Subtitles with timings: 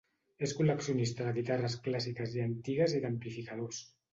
[0.45, 3.87] És col·leccionista de guitarres clàssiques i antigues i d'amplificadors.